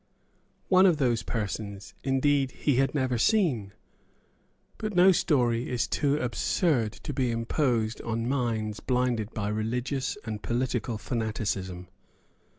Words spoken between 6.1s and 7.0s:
absurd